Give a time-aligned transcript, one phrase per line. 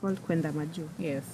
[0.00, 1.24] called Kwenda Maju Yes.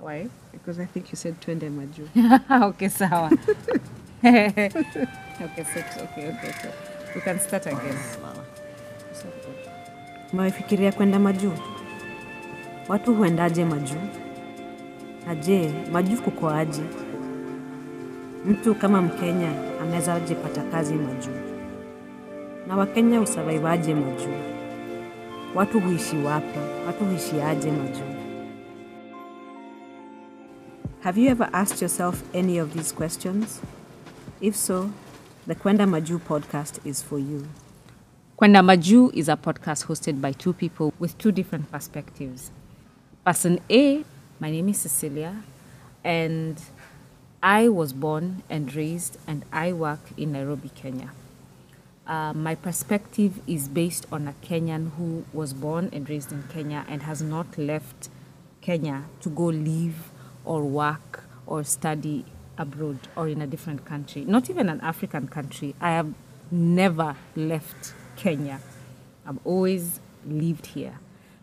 [0.00, 0.28] Why?
[0.52, 2.08] because I think you said Twende Maju.
[2.68, 3.30] okay, sawa.
[4.24, 6.72] okay, so, okay, okay, okay.
[7.14, 7.98] We can start again.
[10.32, 11.52] Umefikiria kwenda majuu?
[12.88, 14.00] Watu huendaje majuu?
[15.26, 16.82] Na je, Maju kuko aje?
[18.46, 19.48] Mtu kama Mkenya
[19.82, 21.40] anaweza aje pata kazi majuu?
[22.68, 24.53] Na Wakenya husurvivaje Maju?
[25.54, 26.58] Watu huishi wapi?
[26.86, 28.04] Watu huishi aje Maju?
[31.00, 33.60] Have you ever asked yourself any of these questions?
[34.40, 34.90] If so,
[35.46, 37.46] the Kwenda Majuu podcast is for you.
[38.36, 42.50] Kwenda Majuu is a podcast hosted by two people with two different perspectives.
[43.24, 44.04] Person A,
[44.40, 45.36] my name is Cecilia,
[46.02, 46.60] and
[47.42, 51.10] I was born and raised and I work in Nairobi, Kenya.
[52.06, 56.84] Uh, my perspective is based on a Kenyan who was born and raised in Kenya
[56.86, 58.10] and has not left
[58.60, 60.10] Kenya to go live
[60.44, 62.26] or work or study
[62.58, 65.74] abroad or in a different country, not even an African country.
[65.80, 66.12] I have
[66.50, 68.60] never left Kenya.
[69.26, 70.98] I've always lived here.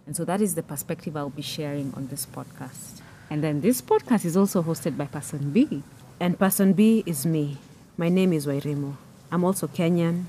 [0.06, 3.02] And so that is the perspective I'll be sharing on this podcast.
[3.32, 5.82] And then this podcast is also hosted by Person B.
[6.20, 7.58] And person B is me.
[7.98, 8.96] My name is Wairimu.
[9.32, 10.26] I'm also Kenyan,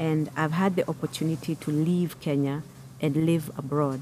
[0.00, 2.62] and I've had the opportunity to leave Kenya
[3.02, 4.00] and live abroad.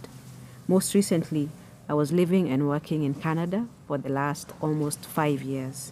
[0.68, 1.48] Most recently,
[1.88, 5.90] I was living and working in Canada for the last almost five years.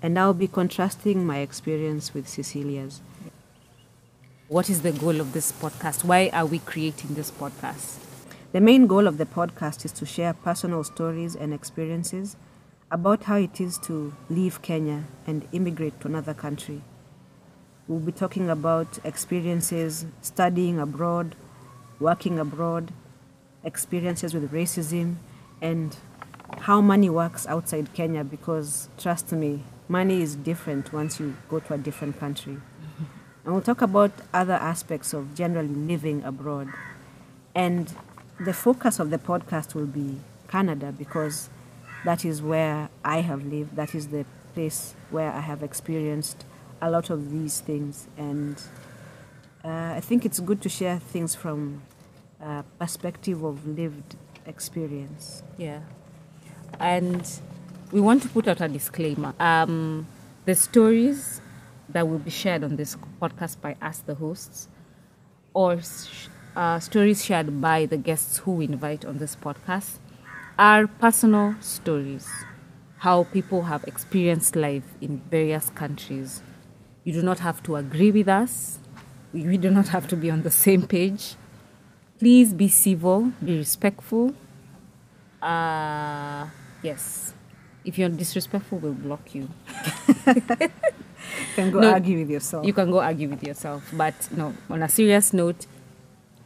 [0.00, 3.02] And I'll be contrasting my experience with Cecilia's.
[4.48, 6.04] What is the goal of this podcast?
[6.04, 7.98] Why are we creating this podcast?
[8.52, 12.36] The main goal of the podcast is to share personal stories and experiences
[12.90, 16.80] about how it is to leave Kenya and immigrate to another country.
[17.86, 21.36] We'll be talking about experiences studying abroad,
[22.00, 22.92] working abroad,
[23.62, 25.16] experiences with racism,
[25.60, 25.94] and
[26.60, 31.74] how money works outside Kenya because, trust me, money is different once you go to
[31.74, 32.56] a different country.
[33.44, 36.68] And we'll talk about other aspects of generally living abroad.
[37.54, 37.92] And
[38.40, 41.50] the focus of the podcast will be Canada because
[42.06, 43.76] that is where I have lived.
[43.76, 44.24] That is the
[44.54, 46.46] place where I have experienced
[46.84, 48.06] a lot of these things.
[48.18, 48.60] And
[49.64, 51.82] uh, I think it's good to share things from
[52.40, 55.42] a perspective of lived experience.
[55.56, 55.80] Yeah.
[56.78, 57.26] And
[57.90, 59.34] we want to put out a disclaimer.
[59.40, 60.06] Um,
[60.44, 61.40] the stories
[61.88, 64.68] that will be shared on this podcast by us, the hosts,
[65.54, 65.80] or
[66.54, 69.98] uh, stories shared by the guests who we invite on this podcast,
[70.58, 72.28] are personal stories.
[72.98, 76.42] How people have experienced life in various countries.
[77.04, 78.78] You do not have to agree with us.
[79.32, 81.34] We do not have to be on the same page.
[82.18, 84.34] Please be civil, be respectful.
[85.42, 86.46] Uh,
[86.82, 87.34] yes.
[87.84, 89.48] If you're disrespectful, we'll block you.
[91.48, 92.66] You can go No, argue with yourself.
[92.66, 93.90] You can go argue with yourself.
[93.92, 95.66] But no, on a serious note,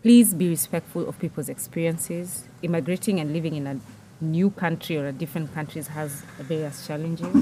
[0.03, 2.45] please be respectful of people's experiences.
[2.63, 3.81] Immigrating and living in a
[4.21, 7.35] new country or a different countries has various challenges.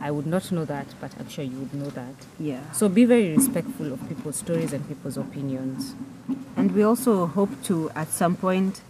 [0.00, 2.14] I would not know that, but I'm sure you would know that.
[2.38, 2.72] yeah.
[2.72, 5.94] So be very respectful of people's stories and people's opinions.
[6.56, 8.80] And we also hope to, at some point,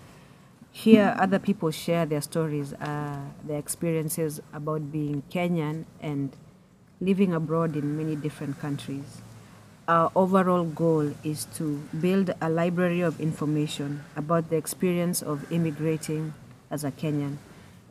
[0.73, 6.31] hear other people share their stories, uh, their experiences about being Kenyan and
[7.01, 9.21] living abroad in many different countries.
[9.89, 16.35] Our overall goal is to build a library of information about the experience of immigrating
[16.71, 17.39] as a Kenyan.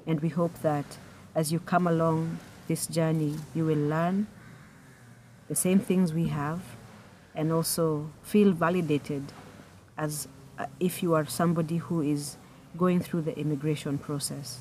[0.07, 0.97] And we hope that
[1.35, 4.27] as you come along this journey, you will learn
[5.49, 6.61] the same things we have
[7.35, 9.23] and also feel validated
[9.97, 12.37] as uh, if you are somebody who is
[12.77, 14.59] going through the immigration process.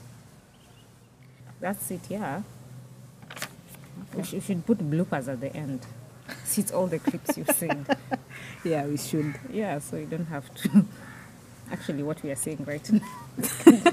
[1.61, 2.43] That's it, yeah.
[4.17, 5.87] We should, we should put bloopers at the end.
[6.45, 7.87] See it's all the clips you've seen.
[8.65, 9.35] Yeah, we should.
[9.53, 10.85] Yeah, so you don't have to.
[11.71, 13.93] Actually, what we are saying right now.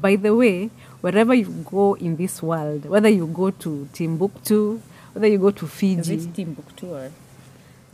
[0.00, 0.70] By the way,
[1.00, 4.80] wherever you go in this world, whether you go to Timbuktu,
[5.12, 7.10] whether you go to Is Fiji, it Timbuktu or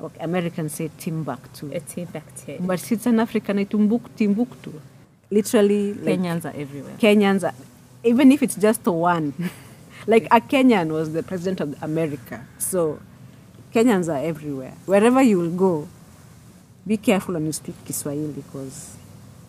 [0.00, 2.58] okay, Americans say Timbuktu, a Timbuktu?
[2.60, 4.80] but it's an African Timbuk, Timbuktu.
[5.30, 6.96] Literally, like Kenyans are everywhere.
[6.98, 7.54] Kenyans, are,
[8.02, 9.32] even if it's just one,
[10.06, 12.44] like a Kenyan was the president of America.
[12.58, 13.00] So
[13.74, 14.74] Kenyans are everywhere.
[14.86, 15.88] Wherever you will go,
[16.86, 18.96] be careful when you speak Kiswahili because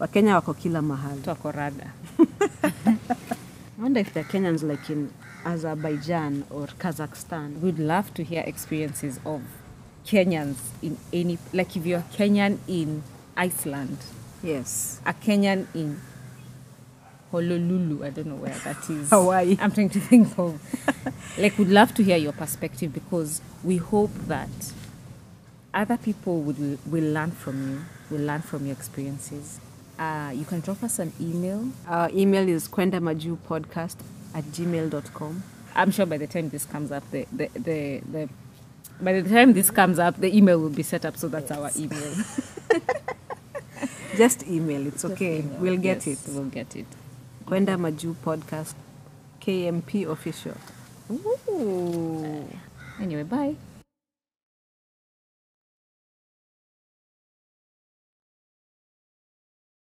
[0.01, 1.21] Wakenya wako kila mahali.
[1.21, 1.92] Tuko rada.
[2.63, 5.12] I wonder if the Kenyans like in
[5.45, 7.59] Azerbaijan or Kazakhstan.
[7.62, 9.42] We'd love to hear experiences of
[10.07, 13.03] Kenyans in any, like if you're Kenyan in
[13.38, 14.00] Iceland,
[14.42, 15.00] Yes.
[15.06, 16.01] a Kenyan in
[17.31, 18.04] Honolulu.
[18.04, 19.12] I don't know where that is.
[19.12, 19.56] Hawaii.
[19.62, 20.59] I'm trying to think of.
[21.38, 24.50] like, we'd love to hear your perspective because we hope that
[25.75, 29.59] other people would will learn from you, will learn from your experiences.
[30.00, 31.68] Uh, you can drop us an email.
[31.88, 33.96] Our email is kwendamajuupodcast
[34.34, 35.44] at gmail.com.
[35.76, 38.30] I'm sure by the time this comes up, the the, the, the
[39.02, 41.18] by the time this comes up, the email will be set up.
[41.18, 42.14] So that's our email.
[44.18, 45.40] Just email, it's okay.
[45.40, 45.60] Email.
[45.60, 46.32] We'll get Yes, it.
[46.34, 46.86] We'll get it.
[47.46, 48.74] Kwenda Majuu Podcast,
[49.40, 50.56] KMP Official.
[51.12, 52.48] Ooh.
[53.00, 53.56] Anyway, bye.